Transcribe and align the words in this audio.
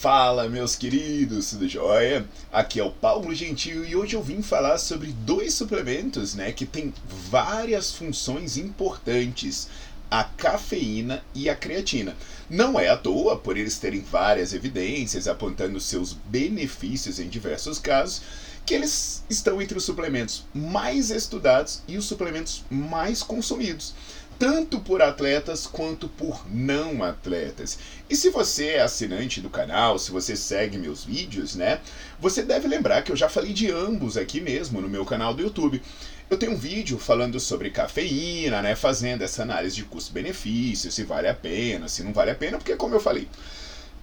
Fala, 0.00 0.48
meus 0.48 0.76
queridos, 0.76 1.50
tudo 1.50 1.68
jóia? 1.68 2.26
Aqui 2.50 2.80
é 2.80 2.82
o 2.82 2.90
Paulo 2.90 3.34
Gentil 3.34 3.84
e 3.84 3.94
hoje 3.94 4.16
eu 4.16 4.22
vim 4.22 4.40
falar 4.40 4.78
sobre 4.78 5.12
dois 5.12 5.52
suplementos, 5.52 6.34
né, 6.34 6.52
que 6.52 6.64
têm 6.64 6.94
várias 7.28 7.92
funções 7.92 8.56
importantes, 8.56 9.68
a 10.10 10.24
cafeína 10.24 11.22
e 11.34 11.50
a 11.50 11.54
creatina. 11.54 12.16
Não 12.48 12.80
é 12.80 12.88
à 12.88 12.96
toa, 12.96 13.36
por 13.36 13.58
eles 13.58 13.78
terem 13.78 14.00
várias 14.00 14.54
evidências 14.54 15.28
apontando 15.28 15.78
seus 15.78 16.14
benefícios 16.14 17.20
em 17.20 17.28
diversos 17.28 17.78
casos, 17.78 18.22
que 18.64 18.72
eles 18.72 19.22
estão 19.28 19.60
entre 19.60 19.76
os 19.76 19.84
suplementos 19.84 20.44
mais 20.54 21.10
estudados 21.10 21.82
e 21.86 21.98
os 21.98 22.06
suplementos 22.06 22.64
mais 22.70 23.22
consumidos 23.22 23.92
tanto 24.40 24.80
por 24.80 25.02
atletas 25.02 25.66
quanto 25.66 26.08
por 26.08 26.50
não 26.50 27.04
atletas. 27.04 27.78
E 28.08 28.16
se 28.16 28.30
você 28.30 28.68
é 28.68 28.80
assinante 28.80 29.38
do 29.38 29.50
canal, 29.50 29.98
se 29.98 30.10
você 30.10 30.34
segue 30.34 30.78
meus 30.78 31.04
vídeos, 31.04 31.54
né, 31.54 31.78
você 32.18 32.42
deve 32.42 32.66
lembrar 32.66 33.02
que 33.02 33.12
eu 33.12 33.16
já 33.16 33.28
falei 33.28 33.52
de 33.52 33.70
ambos 33.70 34.16
aqui 34.16 34.40
mesmo 34.40 34.80
no 34.80 34.88
meu 34.88 35.04
canal 35.04 35.34
do 35.34 35.42
YouTube. 35.42 35.82
Eu 36.30 36.38
tenho 36.38 36.52
um 36.52 36.56
vídeo 36.56 36.98
falando 36.98 37.38
sobre 37.38 37.68
cafeína, 37.68 38.62
né, 38.62 38.74
fazendo 38.74 39.20
essa 39.20 39.42
análise 39.42 39.76
de 39.76 39.84
custo-benefício, 39.84 40.90
se 40.90 41.04
vale 41.04 41.28
a 41.28 41.34
pena, 41.34 41.86
se 41.86 42.02
não 42.02 42.14
vale 42.14 42.30
a 42.30 42.34
pena, 42.34 42.56
porque 42.56 42.76
como 42.76 42.94
eu 42.94 43.00
falei, 43.00 43.28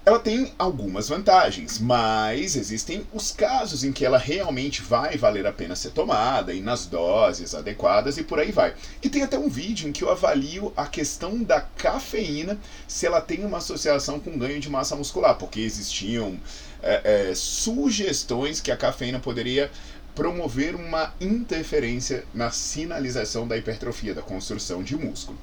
ela 0.07 0.19
tem 0.19 0.53
algumas 0.57 1.09
vantagens, 1.09 1.79
mas 1.79 2.55
existem 2.55 3.05
os 3.13 3.29
casos 3.29 3.83
em 3.83 3.91
que 3.91 4.05
ela 4.05 4.17
realmente 4.17 4.81
vai 4.81 5.17
valer 5.17 5.45
a 5.45 5.51
pena 5.51 5.75
ser 5.75 5.89
tomada 5.89 6.53
e 6.53 6.61
nas 6.61 6.85
doses 6.85 7.53
adequadas 7.53 8.17
e 8.17 8.23
por 8.23 8.39
aí 8.39 8.49
vai. 8.49 8.73
E 9.03 9.09
tem 9.09 9.21
até 9.21 9.37
um 9.37 9.49
vídeo 9.49 9.89
em 9.89 9.91
que 9.91 10.05
eu 10.05 10.09
avalio 10.09 10.71
a 10.77 10.85
questão 10.85 11.43
da 11.43 11.59
cafeína, 11.59 12.57
se 12.87 13.05
ela 13.05 13.19
tem 13.19 13.43
uma 13.43 13.57
associação 13.57 14.17
com 14.17 14.37
ganho 14.37 14.61
de 14.61 14.69
massa 14.69 14.95
muscular, 14.95 15.35
porque 15.35 15.59
existiam 15.59 16.39
é, 16.81 17.31
é, 17.31 17.35
sugestões 17.35 18.61
que 18.61 18.71
a 18.71 18.77
cafeína 18.77 19.19
poderia 19.19 19.69
promover 20.15 20.73
uma 20.73 21.13
interferência 21.19 22.23
na 22.33 22.49
sinalização 22.49 23.45
da 23.45 23.57
hipertrofia, 23.57 24.13
da 24.13 24.21
construção 24.21 24.81
de 24.81 24.95
músculo. 24.95 25.37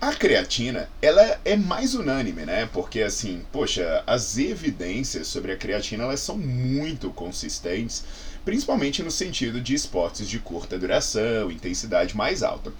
A 0.00 0.12
creatina, 0.12 0.88
ela 1.00 1.40
é 1.44 1.56
mais 1.56 1.94
unânime, 1.94 2.44
né? 2.44 2.68
Porque 2.72 3.00
assim, 3.00 3.42
poxa, 3.50 4.02
as 4.06 4.36
evidências 4.36 5.26
sobre 5.28 5.52
a 5.52 5.56
creatina 5.56 6.04
elas 6.04 6.20
são 6.20 6.36
muito 6.36 7.10
consistentes, 7.10 8.04
principalmente 8.44 9.02
no 9.02 9.10
sentido 9.10 9.60
de 9.60 9.74
esportes 9.74 10.28
de 10.28 10.38
curta 10.38 10.78
duração, 10.78 11.50
intensidade 11.50 12.16
mais 12.16 12.42
alta. 12.42 12.72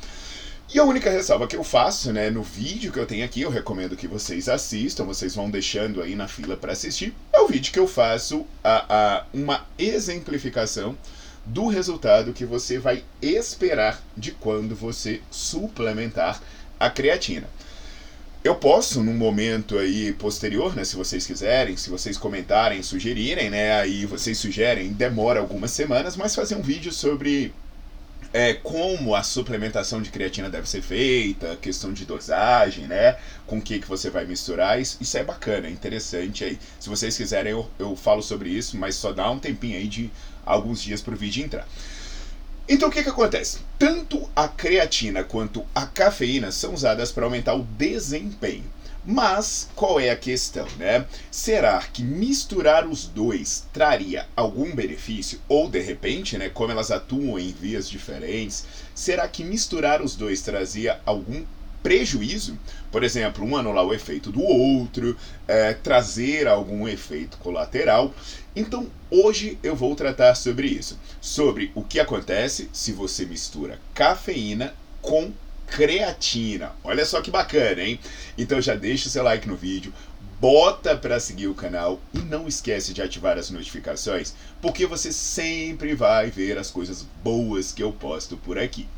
E 0.73 0.79
a 0.79 0.85
única 0.85 1.11
ressalva 1.11 1.47
que 1.47 1.57
eu 1.57 1.63
faço, 1.63 2.13
né, 2.13 2.31
no 2.31 2.43
vídeo 2.43 2.91
que 2.93 2.99
eu 2.99 3.07
tenho 3.07 3.25
aqui, 3.25 3.43
eu 3.43 3.51
recomendo 3.51 3.97
que 3.97 4.09
vocês 4.09 4.49
assistam, 4.49 5.05
vocês 5.05 5.35
vão 5.35 5.51
deixando 5.51 6.03
aí 6.03 6.17
na 6.17 6.27
fila 6.27 6.57
para 6.57 6.73
assistir, 6.73 7.15
é 7.33 7.41
o 7.41 7.47
vídeo 7.47 7.73
que 7.73 7.79
eu 7.79 7.87
faço 7.87 8.47
a, 8.63 8.85
a 8.89 9.27
uma 9.33 9.67
exemplificação 9.79 10.97
do 11.47 11.69
resultado 11.69 12.33
que 12.33 12.45
você 12.45 12.79
vai 12.79 13.05
esperar 13.21 14.03
de 14.17 14.33
quando 14.33 14.75
você 14.75 15.21
suplementar 15.31 16.43
a 16.79 16.91
creatina. 16.91 17.49
Eu 18.43 18.55
posso, 18.55 19.03
num 19.03 19.15
momento 19.15 19.79
aí 19.79 20.13
posterior, 20.13 20.77
né, 20.77 20.85
se 20.85 20.97
vocês 20.97 21.27
quiserem, 21.27 21.79
se 21.79 21.89
vocês 21.89 22.19
comentarem, 22.19 22.83
sugerirem, 22.83 23.49
né, 23.49 23.73
aí 23.81 24.05
vocês 24.05 24.37
sugerem, 24.37 24.93
demora 24.93 25.41
algumas 25.41 25.71
semanas, 25.71 26.15
mas 26.15 26.35
fazer 26.35 26.55
um 26.55 26.61
vídeo 26.61 26.93
sobre 26.93 27.55
é, 28.35 28.53
como 28.53 29.15
a 29.15 29.23
suplementação 29.23 30.03
de 30.03 30.11
creatina 30.11 30.51
deve 30.51 30.69
ser 30.69 30.83
feita, 30.83 31.57
questão 31.57 31.91
de 31.91 32.05
dosagem, 32.05 32.87
né, 32.87 33.17
com 33.47 33.57
o 33.57 33.63
que, 33.63 33.79
que 33.79 33.89
você 33.89 34.11
vai 34.11 34.27
misturar, 34.27 34.79
isso, 34.79 34.99
isso 35.01 35.17
é 35.17 35.25
bacana, 35.25 35.67
é 35.67 35.71
interessante 35.71 36.45
aí. 36.45 36.59
Se 36.79 36.91
vocês 36.91 37.17
quiserem, 37.17 37.53
eu, 37.53 37.71
eu 37.79 37.97
falo 37.97 38.23
sobre 38.23 38.51
isso, 38.51 38.77
mas 38.77 38.95
só 38.95 39.11
dá 39.11 39.31
um 39.31 39.39
tempinho 39.39 39.79
aí 39.79 39.87
de 39.87 40.11
alguns 40.45 40.83
dias 40.83 41.01
para 41.01 41.15
o 41.15 41.17
vídeo 41.17 41.43
entrar. 41.43 41.67
Então 42.67 42.89
o 42.89 42.93
que, 42.93 43.03
que 43.03 43.11
acontece? 43.11 43.59
Tanto 43.79 44.29
a 44.35 44.49
creatina 44.49 45.23
quanto 45.23 45.65
a 45.75 45.87
cafeína 45.87 46.51
são 46.51 46.73
usadas 46.73 47.13
para 47.13 47.25
aumentar 47.25 47.55
o 47.55 47.63
desempenho. 47.63 48.65
Mas 49.07 49.69
qual 49.77 50.01
é 50.01 50.09
a 50.09 50.17
questão, 50.17 50.67
né? 50.79 51.05
Será 51.31 51.79
que 51.79 52.03
misturar 52.03 52.89
os 52.89 53.05
dois 53.05 53.67
traria 53.71 54.27
algum 54.35 54.75
benefício? 54.75 55.39
Ou 55.47 55.69
de 55.69 55.81
repente, 55.81 56.39
né, 56.39 56.49
como 56.49 56.73
elas 56.73 56.91
atuam 56.91 57.39
em 57.39 57.53
vias 57.53 57.87
diferentes, 57.89 58.65
será 58.95 59.29
que 59.29 59.45
misturar 59.45 60.01
os 60.01 60.17
dois 60.17 60.41
trazia 60.41 61.01
algum 61.05 61.45
prejuízo, 61.85 62.59
por 62.91 63.05
exemplo, 63.05 63.45
um 63.45 63.55
anular 63.55 63.85
o 63.85 63.93
efeito 63.93 64.33
do 64.33 64.43
outro, 64.43 65.15
é, 65.47 65.75
trazer 65.75 66.49
algum 66.49 66.89
efeito 66.89 67.37
colateral. 67.37 68.15
Então, 68.57 68.89
hoje 69.11 69.59
eu 69.63 69.77
vou 69.77 69.95
tratar 69.95 70.35
sobre 70.35 70.67
isso, 70.67 70.99
sobre 71.21 71.71
o 71.75 71.85
que 71.85 72.01
acontece 72.01 72.71
se 72.73 72.91
você 72.91 73.27
mistura 73.27 73.79
cafeína 73.93 74.73
com 75.03 75.31
creatina. 75.67 76.73
Olha 76.83 77.05
só 77.05 77.21
que 77.21 77.31
bacana, 77.31 77.83
hein? 77.83 78.01
Então 78.39 78.63
já 78.63 78.75
deixa 78.75 79.09
o 79.09 79.11
seu 79.11 79.23
like 79.23 79.47
no 79.47 79.57
vídeo, 79.57 79.93
bota 80.41 80.97
para 80.97 81.21
seguir 81.21 81.49
o 81.49 81.55
canal 81.55 82.01
e 82.15 82.19
não 82.19 82.49
esquece 82.49 82.95
de 82.95 83.03
ativar 83.03 83.37
as 83.37 83.51
notificações, 83.51 84.35
porque 84.63 84.87
você 84.87 85.13
sempre 85.13 85.95
vai 85.95 86.31
ver 86.31 86.57
as 86.57 86.71
coisas 86.71 87.05
boas 87.23 87.73
que 87.73 87.83
eu 87.83 87.93
posto 87.93 88.39
por 88.39 88.59
aqui. 88.59 88.89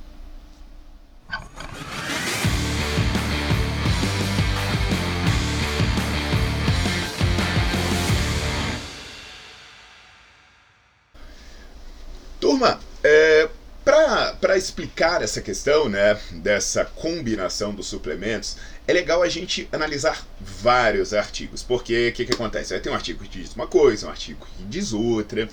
Explicar 14.66 15.22
essa 15.22 15.40
questão 15.40 15.88
né, 15.88 16.18
dessa 16.32 16.84
combinação 16.84 17.74
dos 17.74 17.86
suplementos, 17.86 18.56
é 18.86 18.92
legal 18.92 19.22
a 19.22 19.28
gente 19.28 19.68
analisar 19.72 20.26
vários 20.40 21.14
artigos. 21.14 21.62
Porque 21.62 22.08
o 22.08 22.12
que, 22.12 22.24
que 22.24 22.32
acontece? 22.32 22.70
Vai 22.72 22.80
ter 22.80 22.90
um 22.90 22.94
artigo 22.94 23.22
que 23.24 23.40
diz 23.40 23.54
uma 23.54 23.66
coisa, 23.66 24.06
um 24.06 24.10
artigo 24.10 24.46
que 24.56 24.64
diz 24.64 24.92
outra. 24.92 25.48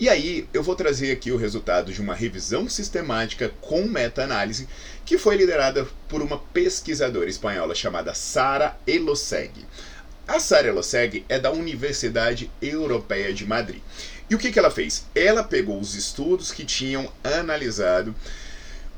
E 0.00 0.08
aí 0.08 0.48
eu 0.52 0.62
vou 0.62 0.74
trazer 0.74 1.12
aqui 1.12 1.30
o 1.30 1.36
resultado 1.36 1.92
de 1.92 2.00
uma 2.00 2.14
revisão 2.14 2.68
sistemática 2.68 3.52
com 3.60 3.84
meta-análise 3.84 4.66
que 5.04 5.18
foi 5.18 5.36
liderada 5.36 5.86
por 6.08 6.20
uma 6.20 6.38
pesquisadora 6.38 7.28
espanhola 7.28 7.74
chamada 7.74 8.14
Sara 8.14 8.76
Eloseg. 8.86 9.64
A 10.26 10.40
Sara 10.40 10.68
Eloseg 10.68 11.24
é 11.28 11.38
da 11.38 11.52
Universidade 11.52 12.50
Europeia 12.60 13.32
de 13.32 13.46
Madrid. 13.46 13.82
E 14.28 14.34
o 14.34 14.38
que, 14.38 14.50
que 14.50 14.58
ela 14.58 14.70
fez? 14.70 15.06
Ela 15.14 15.44
pegou 15.44 15.78
os 15.78 15.94
estudos 15.94 16.50
que 16.50 16.64
tinham 16.64 17.12
analisado 17.22 18.14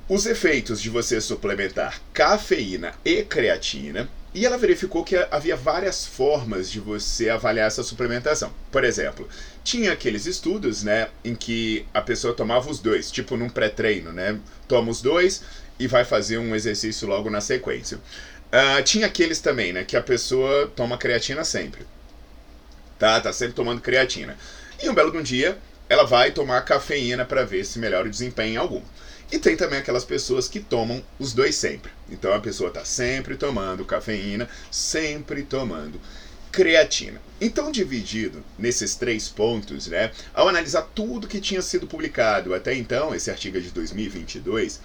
os 0.09 0.27
efeitos 0.27 0.81
de 0.81 0.89
você 0.91 1.21
suplementar 1.21 2.01
cafeína 2.13 2.95
e 3.05 3.23
creatina 3.23 4.09
e 4.33 4.45
ela 4.45 4.59
verificou 4.59 5.03
que 5.03 5.17
havia 5.31 5.57
várias 5.57 6.05
formas 6.07 6.71
de 6.71 6.79
você 6.79 7.31
avaliar 7.31 7.69
essa 7.69 7.83
suplementação. 7.83 8.53
Por 8.71 8.85
exemplo, 8.85 9.27
tinha 9.65 9.93
aqueles 9.93 10.27
estudos, 10.27 10.83
né, 10.83 11.09
em 11.25 11.35
que 11.35 11.87
a 11.95 12.03
pessoa 12.03 12.35
tomava 12.35 12.71
os 12.71 12.79
dois, 12.79 13.11
tipo 13.11 13.37
num 13.37 13.49
pré-treino, 13.49 14.13
né, 14.13 14.39
toma 14.69 14.91
os 14.91 15.01
dois 15.01 15.43
e 15.79 15.87
vai 15.87 16.05
fazer 16.05 16.39
um 16.39 16.55
exercício 16.55 17.09
logo 17.09 17.31
na 17.31 17.41
sequência. 17.41 17.99
Uh, 18.53 18.83
tinha 18.85 19.07
aqueles 19.07 19.41
também, 19.41 19.73
né, 19.73 19.85
que 19.85 19.97
a 19.97 20.03
pessoa 20.03 20.71
toma 20.77 20.99
creatina 20.99 21.43
sempre. 21.45 21.87
tá? 22.99 23.21
Tá 23.21 23.33
sempre 23.33 23.55
tomando 23.55 23.81
creatina. 23.81 24.37
E 24.83 24.89
um 24.89 24.95
belo 24.95 25.11
de 25.11 25.19
um 25.19 25.23
dia, 25.23 25.59
ela 25.89 26.05
vai 26.05 26.31
tomar 26.31 26.61
cafeína 26.63 27.25
para 27.25 27.45
ver 27.45 27.65
se 27.65 27.79
melhora 27.79 28.07
o 28.07 28.11
desempenho 28.11 28.55
em 28.55 28.57
algum. 28.57 28.83
E 29.31 29.39
tem 29.39 29.57
também 29.57 29.79
aquelas 29.79 30.05
pessoas 30.05 30.47
que 30.49 30.61
tomam 30.61 31.03
os 31.19 31.33
dois 31.33 31.57
sempre. 31.57 31.91
Então 32.09 32.33
a 32.33 32.41
pessoa 32.41 32.69
está 32.69 32.85
sempre 32.85 33.37
tomando 33.37 33.85
cafeína, 33.85 34.49
sempre 34.71 35.43
tomando 35.43 36.01
creatina. 36.57 37.21
Então, 37.39 37.71
dividido 37.71 38.43
nesses 38.59 38.95
três 38.95 39.29
pontos, 39.29 39.89
né, 39.89 40.11
ao 40.33 40.49
analisar 40.49 40.89
tudo 40.95 41.29
que 41.29 41.39
tinha 41.39 41.61
sido 41.61 41.87
publicado 41.87 42.55
até 42.55 42.75
então, 42.75 43.15
esse 43.15 43.31
artigo 43.31 43.59
é 43.59 43.61
de 43.61 43.71
2022, 43.71 44.81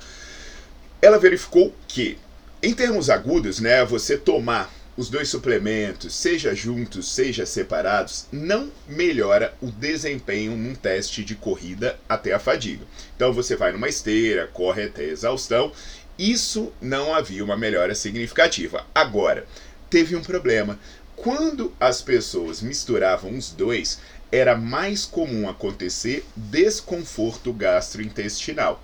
ela 1.02 1.18
verificou 1.18 1.74
que, 1.88 2.18
em 2.62 2.74
termos 2.74 3.10
agudos, 3.10 3.62
né, 3.62 3.86
você 3.86 4.18
tomar 4.18 4.70
os 5.02 5.10
dois 5.10 5.30
suplementos, 5.30 6.14
seja 6.14 6.54
juntos, 6.54 7.12
seja 7.12 7.44
separados, 7.44 8.28
não 8.32 8.72
melhora 8.88 9.52
o 9.60 9.72
desempenho 9.72 10.56
num 10.56 10.76
teste 10.76 11.24
de 11.26 11.34
corrida 11.34 12.00
até 12.08 12.34
a 12.34 12.38
fadiga. 12.40 12.86
Então 13.16 13.34
você 13.34 13.56
vai 13.56 13.72
numa 13.72 13.90
esteira, 13.90 14.46
corre 14.54 14.84
até 14.84 15.06
exaustão, 15.06 15.72
isso 16.20 16.72
não 16.80 17.16
havia 17.16 17.44
uma 17.44 17.58
melhora 17.58 17.96
significativa. 17.96 18.86
Agora, 18.94 19.48
teve 19.90 20.16
um 20.16 20.22
problema. 20.22 20.78
Quando 21.16 21.74
as 21.80 22.00
pessoas 22.04 22.62
misturavam 22.62 23.36
os 23.36 23.50
dois, 23.50 24.00
era 24.32 24.56
mais 24.56 25.04
comum 25.04 25.50
acontecer 25.50 26.24
desconforto 26.36 27.52
gastrointestinal. 27.52 28.84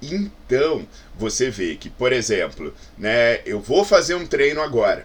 Então, 0.00 0.88
você 1.18 1.50
vê 1.50 1.76
que, 1.76 1.90
por 1.90 2.14
exemplo, 2.14 2.74
né, 2.96 3.42
eu 3.44 3.60
vou 3.60 3.84
fazer 3.84 4.14
um 4.14 4.26
treino 4.26 4.62
agora 4.62 5.04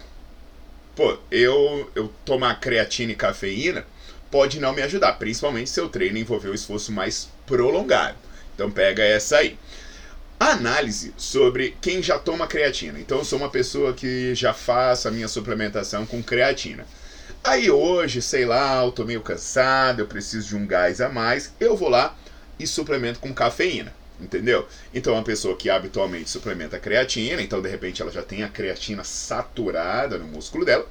pô, 0.96 1.18
eu, 1.30 1.90
eu 1.94 2.10
tomar 2.24 2.58
creatina 2.58 3.12
e 3.12 3.14
cafeína 3.14 3.86
pode 4.30 4.58
não 4.58 4.72
me 4.72 4.82
ajudar, 4.82 5.12
principalmente 5.12 5.70
se 5.70 5.80
o 5.80 5.88
treino 5.88 6.18
envolver 6.18 6.48
um 6.48 6.54
esforço 6.54 6.90
mais 6.90 7.28
prolongado. 7.46 8.16
Então 8.54 8.70
pega 8.70 9.04
essa 9.04 9.36
aí. 9.36 9.58
Análise 10.40 11.14
sobre 11.16 11.76
quem 11.80 12.02
já 12.02 12.18
toma 12.18 12.46
creatina. 12.46 12.98
Então 12.98 13.18
eu 13.18 13.24
sou 13.24 13.38
uma 13.38 13.50
pessoa 13.50 13.92
que 13.92 14.34
já 14.34 14.52
faço 14.52 15.06
a 15.06 15.10
minha 15.10 15.28
suplementação 15.28 16.06
com 16.06 16.22
creatina. 16.22 16.86
Aí 17.44 17.70
hoje, 17.70 18.20
sei 18.22 18.44
lá, 18.44 18.82
eu 18.82 18.90
tô 18.90 19.04
meio 19.04 19.20
cansado, 19.20 20.00
eu 20.00 20.06
preciso 20.06 20.48
de 20.48 20.56
um 20.56 20.66
gás 20.66 21.00
a 21.00 21.08
mais, 21.08 21.54
eu 21.60 21.76
vou 21.76 21.88
lá 21.88 22.16
e 22.58 22.66
suplemento 22.66 23.20
com 23.20 23.32
cafeína 23.32 23.92
entendeu? 24.20 24.66
Então, 24.94 25.12
uma 25.14 25.22
pessoa 25.22 25.56
que 25.56 25.70
habitualmente 25.70 26.30
suplementa 26.30 26.78
creatina, 26.78 27.42
então 27.42 27.60
de 27.60 27.68
repente 27.68 28.02
ela 28.02 28.10
já 28.10 28.22
tem 28.22 28.42
a 28.42 28.48
creatina 28.48 29.04
saturada 29.04 30.18
no 30.18 30.26
músculo 30.26 30.64
dela, 30.64 30.86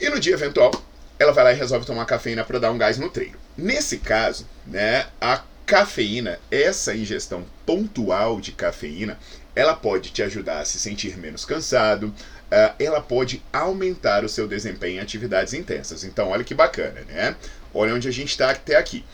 e 0.00 0.08
no 0.08 0.18
dia 0.18 0.34
eventual 0.34 0.72
ela 1.18 1.32
vai 1.32 1.44
lá 1.44 1.52
e 1.52 1.56
resolve 1.56 1.86
tomar 1.86 2.04
cafeína 2.06 2.44
para 2.44 2.58
dar 2.58 2.70
um 2.70 2.78
gás 2.78 2.98
no 2.98 3.08
treino. 3.08 3.38
Nesse 3.56 3.98
caso, 3.98 4.46
né, 4.66 5.06
a 5.20 5.42
cafeína, 5.64 6.38
essa 6.50 6.94
ingestão 6.94 7.44
pontual 7.64 8.40
de 8.40 8.52
cafeína, 8.52 9.18
ela 9.54 9.74
pode 9.74 10.10
te 10.10 10.22
ajudar 10.22 10.60
a 10.60 10.64
se 10.64 10.78
sentir 10.78 11.16
menos 11.16 11.44
cansado, 11.44 12.08
uh, 12.08 12.74
ela 12.78 13.00
pode 13.00 13.42
aumentar 13.52 14.24
o 14.24 14.28
seu 14.28 14.48
desempenho 14.48 14.96
em 14.96 15.00
atividades 15.00 15.54
intensas. 15.54 16.04
Então, 16.04 16.28
olha 16.28 16.44
que 16.44 16.54
bacana, 16.54 17.00
né? 17.02 17.36
Olha 17.72 17.94
onde 17.94 18.08
a 18.08 18.12
gente 18.12 18.30
está 18.30 18.50
até 18.50 18.76
aqui. 18.76 19.04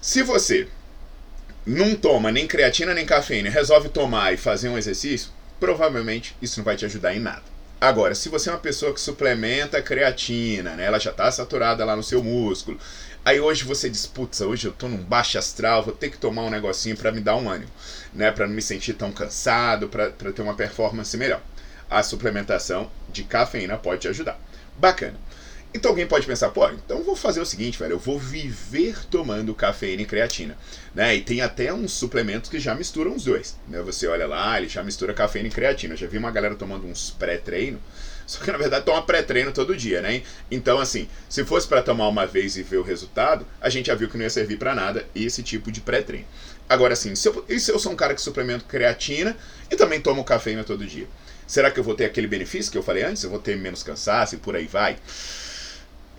Se 0.00 0.22
você 0.22 0.68
não 1.64 1.94
toma 1.94 2.32
nem 2.32 2.46
creatina 2.46 2.92
nem 2.92 3.06
cafeína, 3.06 3.48
resolve 3.48 3.88
tomar 3.88 4.32
e 4.32 4.36
fazer 4.36 4.68
um 4.68 4.78
exercício, 4.78 5.30
provavelmente 5.60 6.36
isso 6.42 6.58
não 6.58 6.64
vai 6.64 6.76
te 6.76 6.84
ajudar 6.84 7.14
em 7.14 7.20
nada. 7.20 7.42
Agora, 7.80 8.14
se 8.14 8.28
você 8.28 8.48
é 8.48 8.52
uma 8.52 8.58
pessoa 8.58 8.94
que 8.94 9.00
suplementa 9.00 9.82
creatina, 9.82 10.76
né, 10.76 10.84
ela 10.84 11.00
já 11.00 11.10
está 11.10 11.30
saturada 11.32 11.84
lá 11.84 11.96
no 11.96 12.02
seu 12.02 12.22
músculo, 12.22 12.78
aí 13.24 13.40
hoje 13.40 13.64
você 13.64 13.90
diz, 13.90 14.06
putz, 14.06 14.40
hoje 14.40 14.68
eu 14.68 14.72
tô 14.72 14.88
num 14.88 14.98
baixo 14.98 15.36
astral, 15.38 15.82
vou 15.82 15.92
ter 15.92 16.10
que 16.10 16.16
tomar 16.16 16.42
um 16.42 16.50
negocinho 16.50 16.96
para 16.96 17.10
me 17.10 17.20
dar 17.20 17.36
um 17.36 17.48
ânimo, 17.48 17.70
né, 18.12 18.30
para 18.30 18.46
não 18.46 18.54
me 18.54 18.62
sentir 18.62 18.94
tão 18.94 19.10
cansado, 19.10 19.88
para 19.88 20.10
ter 20.10 20.42
uma 20.42 20.54
performance 20.54 21.16
melhor. 21.16 21.40
A 21.90 22.02
suplementação 22.02 22.90
de 23.12 23.24
cafeína 23.24 23.76
pode 23.76 24.02
te 24.02 24.08
ajudar. 24.08 24.38
Bacana. 24.78 25.18
Então 25.74 25.90
alguém 25.90 26.06
pode 26.06 26.26
pensar, 26.26 26.50
pô, 26.50 26.68
então 26.68 27.02
vou 27.02 27.16
fazer 27.16 27.40
o 27.40 27.46
seguinte, 27.46 27.78
velho, 27.78 27.92
eu 27.92 27.98
vou 27.98 28.18
viver 28.18 28.94
tomando 29.06 29.54
cafeína 29.54 30.02
e 30.02 30.04
creatina, 30.04 30.56
né? 30.94 31.16
E 31.16 31.22
tem 31.22 31.40
até 31.40 31.72
uns 31.72 31.92
suplementos 31.92 32.50
que 32.50 32.60
já 32.60 32.74
misturam 32.74 33.14
os 33.14 33.24
dois, 33.24 33.56
né? 33.66 33.80
Você 33.80 34.06
olha 34.06 34.26
lá, 34.26 34.58
ele 34.58 34.68
já 34.68 34.82
mistura 34.82 35.14
cafeína 35.14 35.48
e 35.48 35.50
creatina. 35.50 35.94
Eu 35.94 35.98
já 35.98 36.06
vi 36.06 36.18
uma 36.18 36.30
galera 36.30 36.54
tomando 36.54 36.86
uns 36.86 37.10
pré-treino, 37.10 37.80
só 38.26 38.44
que 38.44 38.52
na 38.52 38.58
verdade 38.58 38.84
toma 38.84 39.00
pré-treino 39.02 39.50
todo 39.50 39.74
dia, 39.74 40.02
né? 40.02 40.22
Então 40.50 40.78
assim, 40.78 41.08
se 41.26 41.42
fosse 41.42 41.66
para 41.66 41.82
tomar 41.82 42.06
uma 42.08 42.26
vez 42.26 42.58
e 42.58 42.62
ver 42.62 42.76
o 42.76 42.82
resultado, 42.82 43.46
a 43.58 43.70
gente 43.70 43.86
já 43.86 43.94
viu 43.94 44.10
que 44.10 44.16
não 44.18 44.24
ia 44.24 44.30
servir 44.30 44.58
para 44.58 44.74
nada 44.74 45.06
esse 45.14 45.42
tipo 45.42 45.72
de 45.72 45.80
pré-treino. 45.80 46.26
Agora 46.68 46.92
assim, 46.92 47.14
se 47.14 47.28
eu, 47.28 47.44
e 47.48 47.58
se 47.58 47.72
eu 47.72 47.78
sou 47.78 47.92
um 47.92 47.96
cara 47.96 48.14
que 48.14 48.20
suplemento 48.20 48.66
creatina 48.66 49.34
e 49.70 49.76
também 49.76 50.02
tomo 50.02 50.22
cafeína 50.22 50.64
todo 50.64 50.84
dia? 50.84 51.08
Será 51.46 51.70
que 51.70 51.80
eu 51.80 51.84
vou 51.84 51.94
ter 51.94 52.04
aquele 52.04 52.26
benefício 52.26 52.70
que 52.70 52.78
eu 52.78 52.82
falei 52.82 53.04
antes? 53.04 53.24
Eu 53.24 53.30
vou 53.30 53.38
ter 53.38 53.56
menos 53.56 53.82
cansaço 53.82 54.34
e 54.34 54.38
por 54.38 54.54
aí 54.54 54.66
vai? 54.66 54.96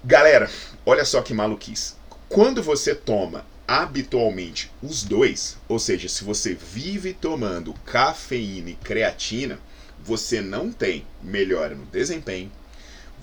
Galera, 0.05 0.51
olha 0.85 1.05
só 1.05 1.21
que 1.21 1.33
maluquice. 1.33 1.93
Quando 2.27 2.61
você 2.61 2.93
toma 2.93 3.45
habitualmente 3.65 4.69
os 4.81 5.01
dois, 5.01 5.55
ou 5.65 5.79
seja, 5.79 6.09
se 6.09 6.25
você 6.25 6.53
vive 6.53 7.13
tomando 7.13 7.73
cafeína 7.85 8.71
e 8.71 8.75
creatina, 8.75 9.57
você 10.03 10.41
não 10.41 10.73
tem 10.73 11.07
melhora 11.21 11.73
no 11.73 11.85
desempenho, 11.85 12.51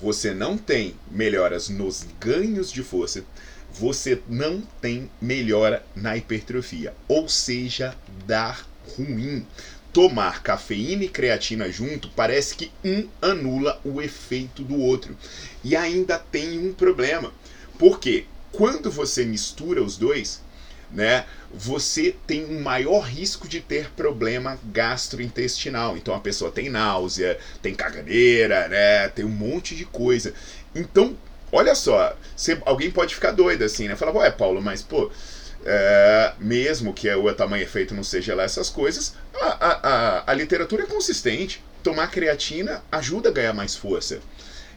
você 0.01 0.33
não 0.33 0.57
tem 0.57 0.95
melhoras 1.11 1.69
nos 1.69 2.03
ganhos 2.19 2.71
de 2.71 2.81
força, 2.81 3.23
você 3.71 4.19
não 4.27 4.61
tem 4.81 5.07
melhora 5.21 5.85
na 5.95 6.17
hipertrofia, 6.17 6.95
ou 7.07 7.29
seja, 7.29 7.95
dá 8.25 8.57
ruim 8.97 9.45
tomar 9.93 10.41
cafeína 10.41 11.03
e 11.03 11.09
creatina 11.09 11.71
junto, 11.71 12.09
parece 12.09 12.55
que 12.55 12.71
um 12.83 13.07
anula 13.21 13.79
o 13.83 14.01
efeito 14.01 14.63
do 14.63 14.77
outro. 14.77 15.17
E 15.63 15.75
ainda 15.75 16.17
tem 16.17 16.59
um 16.59 16.73
problema. 16.73 17.33
Porque 17.77 18.25
quando 18.51 18.91
você 18.91 19.25
mistura 19.25 19.81
os 19.81 19.97
dois, 19.97 20.41
né, 20.91 21.25
você 21.53 22.15
tem 22.27 22.45
um 22.45 22.61
maior 22.61 23.01
risco 23.01 23.47
de 23.47 23.59
ter 23.59 23.89
problema 23.91 24.59
gastrointestinal. 24.65 25.97
Então 25.97 26.13
a 26.13 26.19
pessoa 26.19 26.51
tem 26.51 26.69
náusea, 26.69 27.37
tem 27.61 27.73
caganeira, 27.73 28.67
né, 28.67 29.09
tem 29.09 29.25
um 29.25 29.29
monte 29.29 29.75
de 29.75 29.85
coisa. 29.85 30.33
Então, 30.75 31.17
olha 31.51 31.75
só, 31.75 32.15
você, 32.35 32.61
alguém 32.65 32.91
pode 32.91 33.15
ficar 33.15 33.31
doido 33.31 33.63
assim, 33.63 33.87
né? 33.87 33.95
Falar, 33.95 34.13
ué, 34.13 34.31
Paulo, 34.31 34.61
mas 34.61 34.81
pô, 34.81 35.11
é, 35.65 36.33
mesmo 36.39 36.93
que 36.93 37.09
o 37.13 37.33
tamanho 37.33 37.63
efeito 37.63 37.93
não 37.93 38.03
seja 38.03 38.35
lá 38.35 38.43
essas 38.43 38.69
coisas, 38.69 39.15
a, 39.39 39.45
a, 39.45 39.71
a, 39.89 40.31
a 40.31 40.33
literatura 40.33 40.83
é 40.83 40.87
consistente. 40.87 41.63
Tomar 41.83 42.11
creatina 42.11 42.83
ajuda 42.91 43.29
a 43.29 43.31
ganhar 43.31 43.53
mais 43.53 43.75
força. 43.75 44.19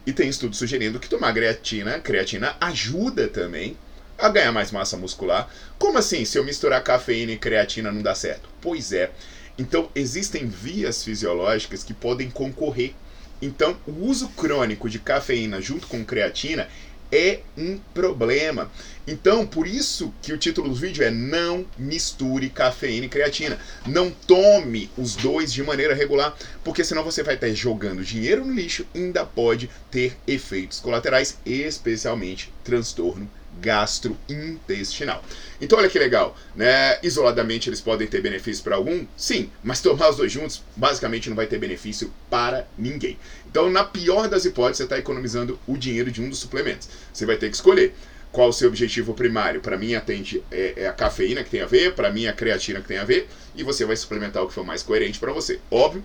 E 0.07 0.13
tem 0.13 0.29
estudos 0.29 0.59
sugerindo 0.59 0.99
que 0.99 1.09
tomar 1.09 1.33
creatina, 1.33 1.99
creatina 1.99 2.57
ajuda 2.61 3.29
também 3.29 3.77
a 4.19 4.29
ganhar 4.29 4.53
mais 4.53 4.71
massa 4.71 4.97
muscular. 4.97 5.49
Como 5.79 5.99
assim? 5.99 6.25
Se 6.25 6.39
eu 6.39 6.45
misturar 6.45 6.83
cafeína 6.83 7.33
e 7.33 7.39
creatina 7.39 7.91
não 7.91 8.03
dá 8.03 8.15
certo? 8.15 8.49
Pois 8.61 8.93
é. 8.93 9.11
Então 9.59 9.91
existem 9.95 10.47
vias 10.47 11.05
fisiológicas 11.05 11.83
que 11.83 11.95
podem 11.95 12.31
concorrer. 12.31 12.95
Então, 13.43 13.77
o 13.87 14.07
uso 14.07 14.29
crônico 14.31 14.89
de 14.89 14.99
cafeína 14.99 15.61
junto 15.61 15.87
com 15.87 16.05
creatina 16.05 16.69
é 17.15 17.41
um 17.57 17.79
problema. 17.95 18.71
Então, 19.07 19.47
por 19.47 19.67
isso 19.67 20.13
que 20.21 20.33
o 20.33 20.39
título 20.39 20.69
do 20.69 20.75
vídeo 20.75 21.05
é 21.05 21.11
Não 21.11 21.65
misture 21.79 22.49
cafeína 22.51 23.07
e 23.07 23.09
creatina. 23.09 23.59
Não 23.87 24.11
tome 24.11 24.91
os 24.99 25.15
dois 25.15 25.53
de 25.53 25.63
maneira 25.63 25.95
regular, 25.95 26.37
porque 26.65 26.83
senão 26.83 27.05
você 27.05 27.23
vai 27.23 27.35
estar 27.35 27.51
jogando 27.51 28.05
dinheiro 28.05 28.45
no 28.45 28.53
lixo 28.53 28.87
e 28.95 28.99
ainda 28.99 29.25
pode 29.25 29.71
ter 29.91 30.17
efeitos 30.27 30.81
colaterais, 30.81 31.39
especialmente 31.47 32.53
transtorno 32.65 33.31
gastrointestinal. 33.61 35.23
Então 35.61 35.79
olha 35.79 35.89
que 35.89 35.99
legal, 35.99 36.37
né? 36.55 36.99
Isoladamente 37.03 37.69
eles 37.69 37.81
podem 37.81 38.07
ter 38.07 38.21
benefício 38.21 38.63
para 38.63 38.77
algum? 38.77 39.07
Sim, 39.17 39.51
mas 39.63 39.81
tomar 39.81 40.11
os 40.11 40.17
dois 40.17 40.33
juntos 40.33 40.63
basicamente 40.77 41.29
não 41.29 41.37
vai 41.37 41.47
ter 41.47 41.59
benefício 41.59 42.13
para 42.29 42.67
ninguém. 42.77 43.19
Então, 43.49 43.71
na 43.71 43.85
pior 43.85 44.29
das 44.29 44.45
hipóteses, 44.45 44.79
você 44.79 44.83
está 44.85 44.99
economizando 44.99 45.59
o 45.67 45.77
dinheiro 45.77 46.11
de 46.11 46.21
um 46.21 46.29
dos 46.29 46.41
suplementos. 46.41 46.89
Você 47.13 47.25
vai 47.25 47.37
ter 47.37 47.49
que 47.49 47.55
escolher 47.55 47.95
qual 48.33 48.49
o 48.49 48.53
seu 48.53 48.69
objetivo 48.69 49.15
primário. 49.15 49.61
Para 49.61 49.79
mim, 49.79 49.95
atende 49.95 50.43
é, 50.51 50.75
é, 50.77 50.89
a 50.89 50.93
cafeína 50.93 51.45
que 51.45 51.51
tem 51.51 51.61
a 51.61 51.67
ver, 51.67 51.95
para 51.95 52.11
mim, 52.11 52.27
a 52.27 52.33
creatina 52.33 52.81
que 52.81 52.89
tem 52.89 52.99
a 52.99 53.05
ver, 53.05 53.29
e 53.55 53.63
você 53.63 53.85
vai 53.85 53.97
suplementar 53.97 54.43
o 54.43 54.49
que 54.49 54.53
for 54.53 54.67
mais 54.67 54.83
coerente 54.83 55.21
para 55.21 55.33
você. 55.33 55.61
Óbvio, 55.71 56.05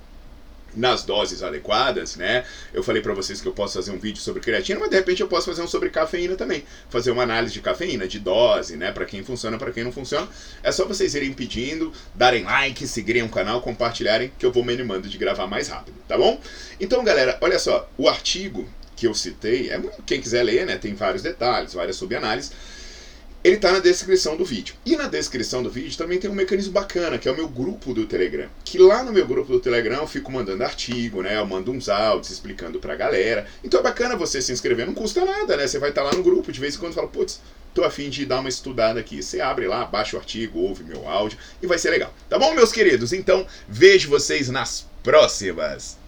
nas 0.76 1.04
doses 1.04 1.44
adequadas, 1.44 2.16
né? 2.16 2.46
Eu 2.74 2.84
falei 2.84 3.02
para 3.02 3.14
vocês 3.14 3.42
que 3.42 3.48
eu 3.48 3.52
posso 3.52 3.76
fazer 3.76 3.92
um 3.92 4.00
vídeo 4.00 4.22
sobre 4.22 4.42
creatina, 4.42 4.80
mas 4.80 4.90
de 4.90 4.96
repente 4.96 5.22
eu 5.22 5.28
posso 5.28 5.48
fazer 5.48 5.62
um 5.62 5.68
sobre 5.68 5.90
cafeína 5.90 6.36
também, 6.36 6.64
fazer 6.90 7.12
uma 7.12 7.24
análise 7.24 7.54
de 7.54 7.62
cafeína, 7.62 8.08
de 8.08 8.20
dose, 8.20 8.76
né? 8.76 8.92
Para 8.92 9.06
quem 9.06 9.24
funciona, 9.24 9.58
para 9.58 9.72
quem 9.72 9.84
não 9.84 9.92
funciona. 9.92 10.28
É 10.64 10.72
só 10.72 10.86
vocês 10.86 11.16
irem 11.16 11.34
pedindo, 11.34 11.92
darem 12.16 12.44
like, 12.44 12.88
seguirem 12.88 13.24
o 13.24 13.30
canal, 13.30 13.62
compartilharem, 13.62 14.32
que 14.38 14.46
eu 14.46 14.52
vou 14.52 14.64
me 14.64 14.74
animando 14.74 15.08
de 15.08 15.18
gravar 15.18 15.48
mais 15.48 15.68
rápido, 15.68 15.96
tá 16.08 16.18
bom? 16.18 16.40
Então, 16.80 17.04
galera, 17.04 17.38
olha 17.42 17.60
só, 17.60 17.90
o 17.98 18.08
artigo 18.08 18.68
que 18.96 19.08
eu 19.08 19.14
citei, 19.14 19.70
é 19.70 19.82
quem 20.06 20.20
quiser 20.20 20.44
ler, 20.44 20.66
né, 20.66 20.78
tem 20.78 20.94
vários 20.94 21.24
detalhes, 21.24 21.74
várias 21.74 21.96
subanálises, 21.96 22.52
ele 23.43 23.55
está 23.55 23.72
na 23.72 23.79
descrição 23.79 24.36
do 24.36 24.43
vídeo. 24.43 24.75
E 24.86 24.96
na 24.96 25.08
descrição 25.08 25.63
do 25.63 25.69
vídeo 25.69 25.98
também 25.98 26.19
tem 26.19 26.29
um 26.29 26.34
mecanismo 26.34 26.74
bacana, 26.74 27.17
que 27.17 27.27
é 27.27 27.31
o 27.31 27.36
meu 27.36 27.48
grupo 27.48 27.93
do 27.93 28.05
Telegram. 28.05 28.50
Que 28.65 28.77
lá 28.77 29.03
no 29.03 29.13
meu 29.13 29.25
grupo 29.25 29.51
do 29.51 29.60
Telegram 29.60 30.00
eu 30.00 30.08
fico 30.08 30.31
mandando 30.31 30.63
artigo, 30.63 31.22
né? 31.22 31.38
Eu 31.38 31.46
mando 31.46 31.72
uns 31.72 31.88
áudios 31.88 32.31
explicando 32.31 32.79
pra 32.79 32.96
galera. 32.96 33.48
Então 33.63 33.79
é 33.79 33.84
bacana 33.84 34.15
você 34.15 34.41
se 34.41 34.51
inscrever, 34.51 34.86
não 34.86 34.93
custa 34.93 35.24
nada, 35.24 35.55
né? 35.55 35.67
Você 35.67 35.79
vai 35.79 35.89
estar 35.89 36.03
tá 36.03 36.10
lá 36.10 36.13
no 36.15 36.24
grupo, 36.24 36.51
de 36.51 36.60
vez 36.60 36.75
em 36.75 36.79
quando 36.79 36.93
fala, 36.93 37.08
putz, 37.08 37.39
tô 37.74 37.84
afim 37.84 38.10
de 38.10 38.25
dar 38.25 38.39
uma 38.39 38.50
estudada 38.50 39.00
aqui. 39.00 39.22
Você 39.24 39.39
abre 39.39 39.67
lá, 39.67 39.86
baixa 39.86 40.17
o 40.17 40.19
artigo, 40.19 40.60
ouve 40.60 40.84
meu 40.84 41.08
áudio 41.08 41.38
e 41.62 41.67
vai 41.67 41.77
ser 41.77 41.91
legal. 41.91 42.13
Tá 42.27 42.38
bom, 42.38 42.53
meus 42.53 42.72
queridos? 42.72 43.13
Então, 43.13 43.46
vejo 43.67 44.10
vocês 44.10 44.50
nas 44.50 44.86
próximas. 45.03 45.99